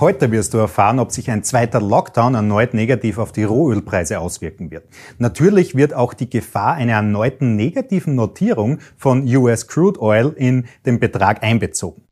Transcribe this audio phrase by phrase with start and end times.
[0.00, 4.70] Heute wirst du erfahren, ob sich ein zweiter Lockdown erneut negativ auf die Rohölpreise auswirken
[4.70, 4.84] wird.
[5.18, 11.00] Natürlich wird auch die Gefahr einer erneuten negativen Notierung von US Crude Oil in den
[11.00, 12.02] Betrag einbezogen.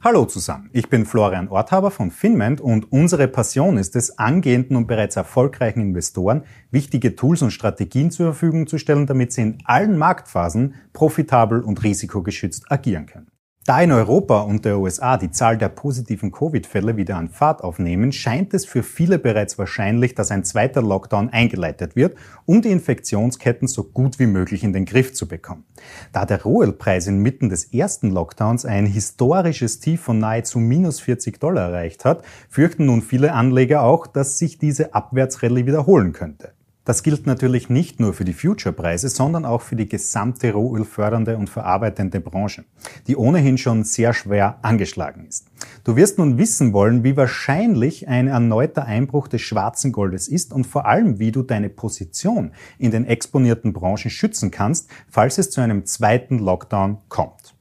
[0.00, 4.86] Hallo zusammen, ich bin Florian Orthaber von Finment und unsere Passion ist es, angehenden und
[4.86, 9.98] bereits erfolgreichen Investoren wichtige Tools und Strategien zur Verfügung zu stellen, damit sie in allen
[9.98, 13.26] Marktphasen profitabel und risikogeschützt agieren können.
[13.68, 18.12] Da in Europa und der USA die Zahl der positiven Covid-Fälle wieder an Fahrt aufnehmen,
[18.12, 23.68] scheint es für viele bereits wahrscheinlich, dass ein zweiter Lockdown eingeleitet wird, um die Infektionsketten
[23.68, 25.66] so gut wie möglich in den Griff zu bekommen.
[26.14, 31.68] Da der Rohölpreis inmitten des ersten Lockdowns ein historisches Tief von nahezu minus 40 Dollar
[31.68, 36.54] erreicht hat, fürchten nun viele Anleger auch, dass sich diese Abwärtsrallye wiederholen könnte.
[36.88, 41.50] Das gilt natürlich nicht nur für die Future-Preise, sondern auch für die gesamte rohölfördernde und
[41.50, 42.64] verarbeitende Branche,
[43.06, 45.48] die ohnehin schon sehr schwer angeschlagen ist.
[45.84, 50.66] Du wirst nun wissen wollen, wie wahrscheinlich ein erneuter Einbruch des schwarzen Goldes ist und
[50.66, 55.60] vor allem, wie du deine Position in den exponierten Branchen schützen kannst, falls es zu
[55.60, 57.54] einem zweiten Lockdown kommt.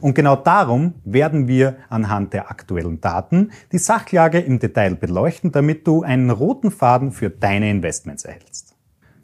[0.00, 5.86] Und genau darum werden wir anhand der aktuellen Daten die Sachlage im Detail beleuchten, damit
[5.86, 8.69] du einen roten Faden für deine Investments erhältst.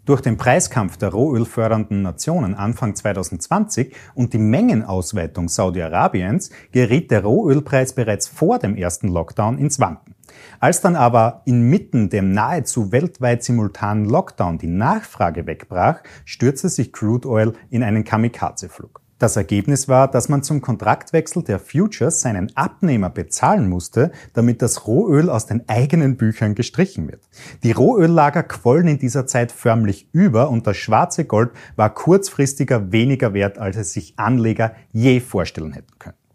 [0.06, 7.92] Durch den Preiskampf der rohölfördernden Nationen Anfang 2020 und die Mengenausweitung Saudi-Arabiens geriet der Rohölpreis
[7.92, 10.14] bereits vor dem ersten Lockdown ins Wanken.
[10.60, 17.28] Als dann aber inmitten dem nahezu weltweit simultanen Lockdown die Nachfrage wegbrach, stürzte sich Crude
[17.28, 19.05] Oil in einen Kamikaze-Flug.
[19.18, 24.86] Das Ergebnis war, dass man zum Kontraktwechsel der Futures seinen Abnehmer bezahlen musste, damit das
[24.86, 27.22] Rohöl aus den eigenen Büchern gestrichen wird.
[27.62, 33.32] Die Rohöllager quollen in dieser Zeit förmlich über und das schwarze Gold war kurzfristiger weniger
[33.32, 36.25] wert, als es sich Anleger je vorstellen hätten können.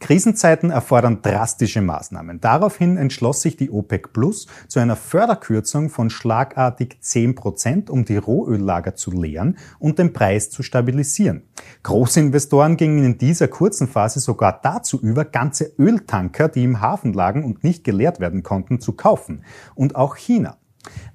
[0.00, 2.40] Krisenzeiten erfordern drastische Maßnahmen.
[2.40, 8.16] Daraufhin entschloss sich die OPEC Plus zu einer Förderkürzung von schlagartig 10 Prozent, um die
[8.16, 11.42] Rohöllager zu leeren und den Preis zu stabilisieren.
[11.82, 17.44] Großinvestoren gingen in dieser kurzen Phase sogar dazu über, ganze Öltanker, die im Hafen lagen
[17.44, 19.44] und nicht geleert werden konnten, zu kaufen.
[19.74, 20.56] Und auch China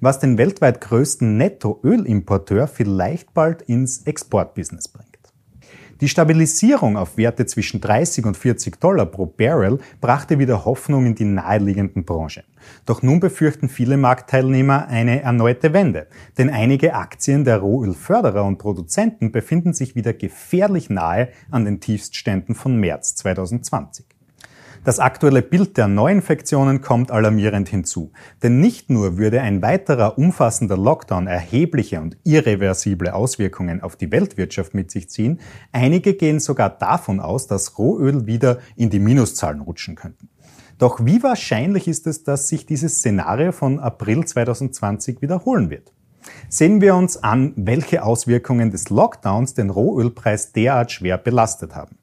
[0.00, 5.11] was den weltweit größten Nettoölimporteur vielleicht bald ins Exportbusiness bringt.
[6.02, 11.14] Die Stabilisierung auf Werte zwischen 30 und 40 Dollar pro Barrel brachte wieder Hoffnung in
[11.14, 12.42] die naheliegenden Branchen.
[12.86, 19.30] Doch nun befürchten viele Marktteilnehmer eine erneute Wende, denn einige Aktien der Rohölförderer und Produzenten
[19.30, 24.04] befinden sich wieder gefährlich nahe an den Tiefstständen von März 2020.
[24.84, 28.10] Das aktuelle Bild der Neuinfektionen kommt alarmierend hinzu.
[28.42, 34.74] Denn nicht nur würde ein weiterer umfassender Lockdown erhebliche und irreversible Auswirkungen auf die Weltwirtschaft
[34.74, 35.38] mit sich ziehen,
[35.70, 40.30] einige gehen sogar davon aus, dass Rohöl wieder in die Minuszahlen rutschen könnten.
[40.78, 45.92] Doch wie wahrscheinlich ist es, dass sich dieses Szenario von April 2020 wiederholen wird?
[46.48, 52.01] Sehen wir uns an, welche Auswirkungen des Lockdowns den Rohölpreis derart schwer belastet haben.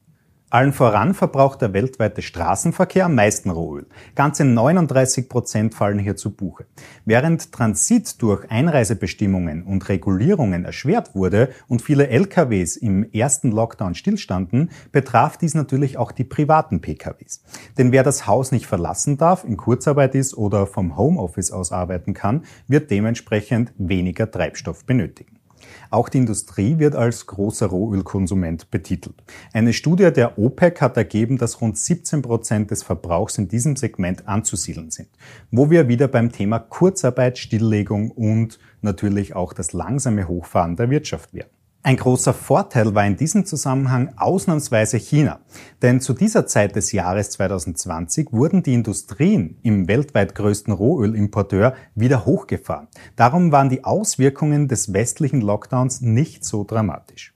[0.52, 3.86] Allen voran verbraucht der weltweite Straßenverkehr am meisten Rohöl.
[4.16, 6.66] Ganze 39 Prozent fallen hier zu Buche.
[7.06, 14.72] Während Transit durch Einreisebestimmungen und Regulierungen erschwert wurde und viele LKWs im ersten Lockdown stillstanden,
[14.92, 17.44] betraf dies natürlich auch die privaten PKWs.
[17.78, 22.16] Denn wer das Haus nicht verlassen darf, in Kurzarbeit ist oder vom Homeoffice aus arbeiten
[22.16, 25.39] kann, wird dementsprechend weniger Treibstoff benötigen.
[25.90, 29.16] Auch die Industrie wird als großer Rohölkonsument betitelt.
[29.54, 34.28] Eine Studie der OPEC hat ergeben, dass rund 17 Prozent des Verbrauchs in diesem Segment
[34.28, 35.10] anzusiedeln sind,
[35.52, 41.34] wo wir wieder beim Thema Kurzarbeit, Stilllegung und natürlich auch das langsame Hochfahren der Wirtschaft
[41.34, 41.59] werden.
[41.82, 45.40] Ein großer Vorteil war in diesem Zusammenhang ausnahmsweise China.
[45.82, 52.26] Denn zu dieser Zeit des Jahres 2020 wurden die Industrien im weltweit größten Rohölimporteur wieder
[52.26, 52.90] hochgefahren.
[53.16, 57.34] Darum waren die Auswirkungen des westlichen Lockdowns nicht so dramatisch.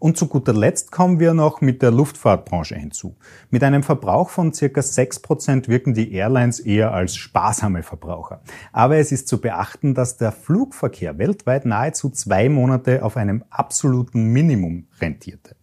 [0.00, 3.16] Und zu guter Letzt kommen wir noch mit der Luftfahrtbranche hinzu.
[3.50, 8.40] Mit einem Verbrauch von circa 6% wirken die Airlines eher als sparsame Verbraucher.
[8.72, 14.26] Aber es ist zu beachten, dass der Flugverkehr weltweit nahezu zwei Monate auf einem absoluten
[14.26, 15.57] Minimum rentierte.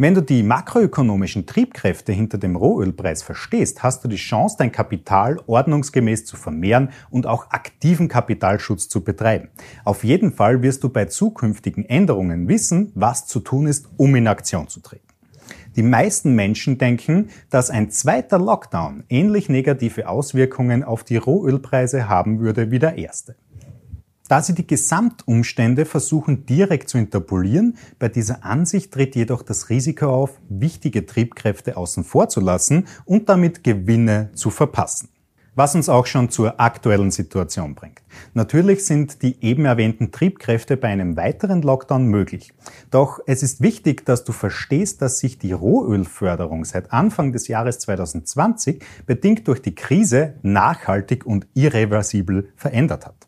[0.00, 5.40] Wenn du die makroökonomischen Triebkräfte hinter dem Rohölpreis verstehst, hast du die Chance, dein Kapital
[5.48, 9.48] ordnungsgemäß zu vermehren und auch aktiven Kapitalschutz zu betreiben.
[9.84, 14.28] Auf jeden Fall wirst du bei zukünftigen Änderungen wissen, was zu tun ist, um in
[14.28, 15.02] Aktion zu treten.
[15.74, 22.38] Die meisten Menschen denken, dass ein zweiter Lockdown ähnlich negative Auswirkungen auf die Rohölpreise haben
[22.38, 23.34] würde wie der erste.
[24.28, 27.76] Da sie die Gesamtumstände versuchen direkt zu interpolieren.
[27.98, 33.28] Bei dieser Ansicht tritt jedoch das Risiko auf, wichtige Triebkräfte außen vor zu lassen und
[33.28, 35.08] damit Gewinne zu verpassen.
[35.54, 38.00] Was uns auch schon zur aktuellen Situation bringt.
[38.32, 42.52] Natürlich sind die eben erwähnten Triebkräfte bei einem weiteren Lockdown möglich.
[42.92, 47.80] Doch es ist wichtig, dass du verstehst, dass sich die Rohölförderung seit Anfang des Jahres
[47.80, 53.26] 2020 bedingt durch die Krise nachhaltig und irreversibel verändert hat.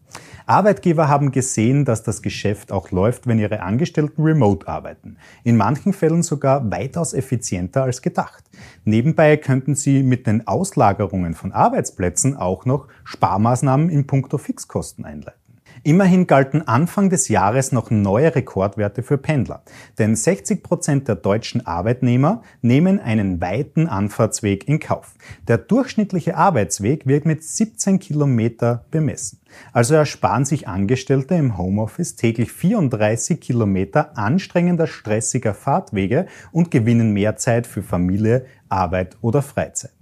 [0.50, 5.16] Arbeitgeber haben gesehen, dass das Geschäft auch läuft, wenn ihre Angestellten remote arbeiten.
[5.44, 8.42] In manchen Fällen sogar weitaus effizienter als gedacht.
[8.84, 15.39] Nebenbei könnten sie mit den Auslagerungen von Arbeitsplätzen auch noch Sparmaßnahmen in puncto Fixkosten einleiten.
[15.82, 19.62] Immerhin galten Anfang des Jahres noch neue Rekordwerte für Pendler,
[19.98, 25.14] denn 60 Prozent der deutschen Arbeitnehmer nehmen einen weiten Anfahrtsweg in Kauf.
[25.48, 29.40] Der durchschnittliche Arbeitsweg wird mit 17 Kilometer bemessen.
[29.72, 37.36] Also ersparen sich Angestellte im Homeoffice täglich 34 Kilometer anstrengender, stressiger Fahrtwege und gewinnen mehr
[37.36, 39.92] Zeit für Familie, Arbeit oder Freizeit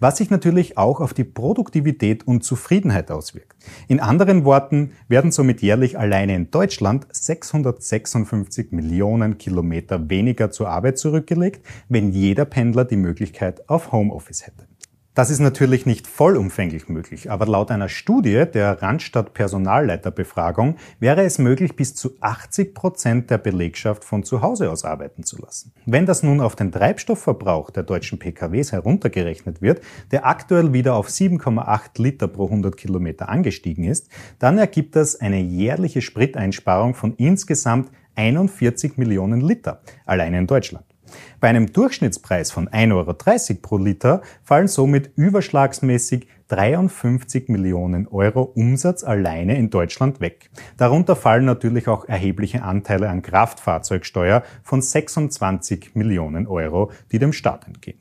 [0.00, 3.56] was sich natürlich auch auf die Produktivität und Zufriedenheit auswirkt.
[3.88, 10.98] In anderen Worten werden somit jährlich alleine in Deutschland 656 Millionen Kilometer weniger zur Arbeit
[10.98, 14.67] zurückgelegt, wenn jeder Pendler die Möglichkeit auf Homeoffice hätte.
[15.18, 21.40] Das ist natürlich nicht vollumfänglich möglich, aber laut einer Studie der Randstadt Personalleiterbefragung wäre es
[21.40, 25.72] möglich, bis zu 80 Prozent der Belegschaft von zu Hause aus arbeiten zu lassen.
[25.86, 29.80] Wenn das nun auf den Treibstoffverbrauch der deutschen PKWs heruntergerechnet wird,
[30.12, 35.40] der aktuell wieder auf 7,8 Liter pro 100 Kilometer angestiegen ist, dann ergibt das eine
[35.40, 40.87] jährliche Spriteinsparung von insgesamt 41 Millionen Liter, allein in Deutschland.
[41.40, 42.92] Bei einem Durchschnittspreis von 1,30
[43.50, 50.50] Euro pro Liter fallen somit überschlagsmäßig 53 Millionen Euro Umsatz alleine in Deutschland weg.
[50.76, 57.66] Darunter fallen natürlich auch erhebliche Anteile an Kraftfahrzeugsteuer von 26 Millionen Euro, die dem Staat
[57.66, 58.00] entgehen.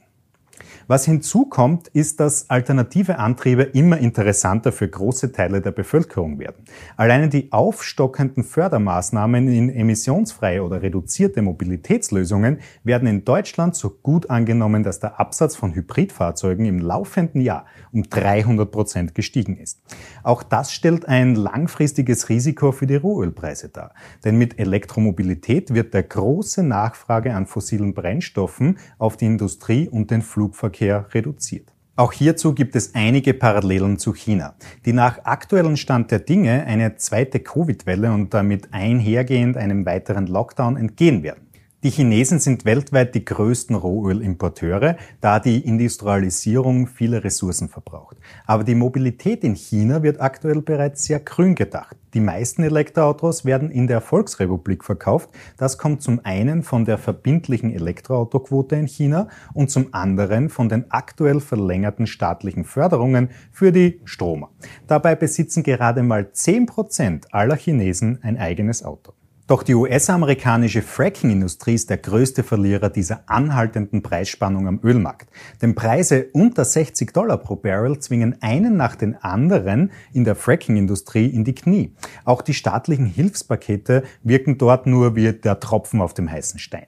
[0.89, 6.63] Was hinzukommt, ist, dass alternative Antriebe immer interessanter für große Teile der Bevölkerung werden.
[6.95, 14.83] Alleine die aufstockenden Fördermaßnahmen in emissionsfreie oder reduzierte Mobilitätslösungen werden in Deutschland so gut angenommen,
[14.83, 19.81] dass der Absatz von Hybridfahrzeugen im laufenden Jahr um 300 Prozent gestiegen ist.
[20.23, 23.93] Auch das stellt ein langfristiges Risiko für die Rohölpreise dar.
[24.23, 30.21] Denn mit Elektromobilität wird der große Nachfrage an fossilen Brennstoffen auf die Industrie und den
[30.21, 31.73] Flugverkehr Verkehr reduziert.
[31.95, 34.53] Auch hierzu gibt es einige Parallelen zu China,
[34.85, 40.77] die nach aktuellem Stand der Dinge eine zweite Covid-Welle und damit einhergehend einem weiteren Lockdown
[40.77, 41.46] entgehen werden.
[41.83, 48.17] Die Chinesen sind weltweit die größten Rohölimporteure, da die Industrialisierung viele Ressourcen verbraucht.
[48.47, 51.95] Aber die Mobilität in China wird aktuell bereits sehr grün gedacht.
[52.15, 55.29] Die meisten Elektroautos werden in der Volksrepublik verkauft.
[55.57, 60.89] Das kommt zum einen von der verbindlichen Elektroautoquote in China und zum anderen von den
[60.89, 64.49] aktuell verlängerten staatlichen Förderungen für die Stromer.
[64.87, 69.13] Dabei besitzen gerade mal 10 Prozent aller Chinesen ein eigenes Auto.
[69.47, 75.29] Doch die US-amerikanische Fracking-Industrie ist der größte Verlierer dieser anhaltenden Preisspannung am Ölmarkt.
[75.61, 81.27] Denn Preise unter 60 Dollar pro Barrel zwingen einen nach den anderen in der Fracking-Industrie
[81.27, 81.93] in die Knie.
[82.25, 86.87] Auch die staatlichen Hilfspakete wirken dort nur wie der Tropfen auf dem heißen Stein.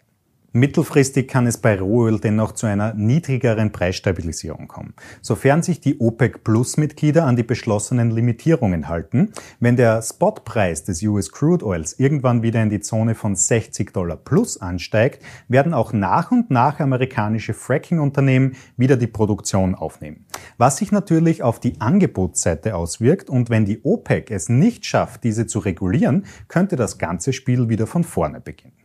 [0.51, 7.23] Mittelfristig kann es bei Rohöl dennoch zu einer niedrigeren Preisstabilisierung kommen, sofern sich die OPEC-Plus-Mitglieder
[7.23, 9.31] an die beschlossenen Limitierungen halten.
[9.59, 14.17] Wenn der Spotpreis des US Crude Oils irgendwann wieder in die Zone von 60 Dollar
[14.17, 20.25] plus ansteigt, werden auch nach und nach amerikanische Fracking-Unternehmen wieder die Produktion aufnehmen.
[20.57, 25.45] Was sich natürlich auf die Angebotsseite auswirkt und wenn die OPEC es nicht schafft, diese
[25.45, 28.78] zu regulieren, könnte das ganze Spiel wieder von vorne beginnen.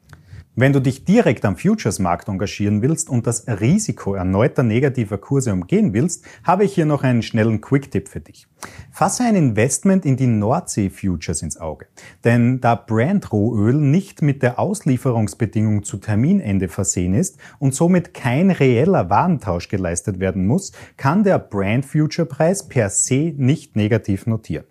[0.57, 5.93] Wenn du dich direkt am Futures-Markt engagieren willst und das Risiko erneuter negativer Kurse umgehen
[5.93, 8.47] willst, habe ich hier noch einen schnellen Quick-Tipp für dich.
[8.91, 11.87] Fasse ein Investment in die Nordsee-Futures ins Auge.
[12.25, 18.51] Denn da Brand Rohöl nicht mit der Auslieferungsbedingung zu Terminende versehen ist und somit kein
[18.51, 24.65] reeller Warentausch geleistet werden muss, kann der Brand Future Preis per se nicht negativ notieren.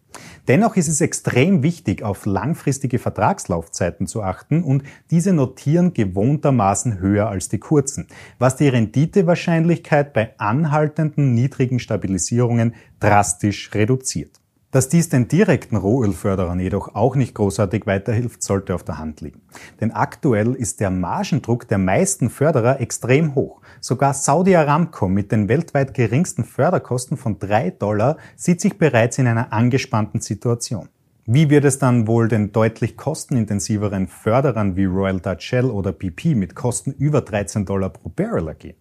[0.48, 7.30] Dennoch ist es extrem wichtig, auf langfristige Vertragslaufzeiten zu achten und diese notieren gewohntermaßen höher
[7.30, 8.08] als die kurzen,
[8.40, 14.40] was die Renditewahrscheinlichkeit bei anhaltenden niedrigen Stabilisierungen drastisch reduziert.
[14.72, 19.42] Dass dies den direkten Rohölförderern jedoch auch nicht großartig weiterhilft, sollte auf der Hand liegen.
[19.80, 23.62] Denn aktuell ist der Margendruck der meisten Förderer extrem hoch.
[23.82, 29.28] Sogar Saudi Aramco mit den weltweit geringsten Förderkosten von drei Dollar sieht sich bereits in
[29.28, 30.90] einer angespannten Situation.
[31.26, 36.34] Wie wird es dann wohl den deutlich kostenintensiveren Förderern wie Royal Dutch Shell oder BP
[36.34, 38.78] mit Kosten über 13 Dollar pro Barrel ergehen?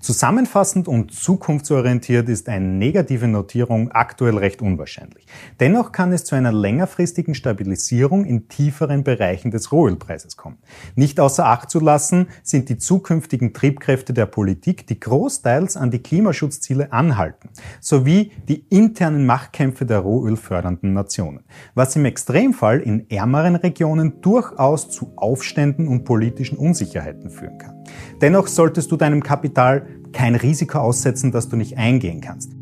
[0.00, 5.26] Zusammenfassend und zukunftsorientiert ist eine negative Notierung aktuell recht unwahrscheinlich.
[5.60, 10.58] Dennoch kann es zu einer längerfristigen Stabilisierung in tieferen Bereichen des Rohölpreises kommen.
[10.94, 16.02] Nicht außer Acht zu lassen sind die zukünftigen Triebkräfte der Politik, die großteils an die
[16.02, 21.44] Klimaschutzziele anhalten, sowie die internen Machtkämpfe der rohölfördernden Nationen,
[21.74, 27.75] was im Extremfall in ärmeren Regionen durchaus zu Aufständen und politischen Unsicherheiten führen kann.
[28.20, 32.55] Dennoch solltest du deinem Kapital kein Risiko aussetzen, das du nicht eingehen kannst.